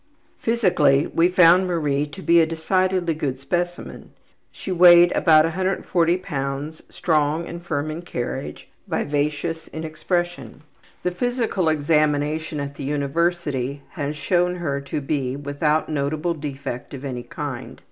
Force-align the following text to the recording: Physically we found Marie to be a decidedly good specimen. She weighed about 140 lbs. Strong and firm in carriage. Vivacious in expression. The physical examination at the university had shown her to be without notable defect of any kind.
Physically 0.39 1.05
we 1.05 1.27
found 1.29 1.67
Marie 1.67 2.07
to 2.07 2.23
be 2.23 2.41
a 2.41 2.45
decidedly 2.47 3.13
good 3.13 3.39
specimen. 3.39 4.13
She 4.51 4.71
weighed 4.71 5.11
about 5.11 5.45
140 5.45 6.17
lbs. 6.17 6.81
Strong 6.89 7.47
and 7.47 7.63
firm 7.63 7.91
in 7.91 8.01
carriage. 8.01 8.67
Vivacious 8.87 9.67
in 9.67 9.83
expression. 9.83 10.63
The 11.03 11.11
physical 11.11 11.69
examination 11.69 12.59
at 12.59 12.77
the 12.77 12.83
university 12.83 13.83
had 13.89 14.15
shown 14.15 14.55
her 14.55 14.81
to 14.81 15.01
be 15.01 15.35
without 15.35 15.87
notable 15.87 16.33
defect 16.33 16.95
of 16.95 17.05
any 17.05 17.21
kind. 17.21 17.79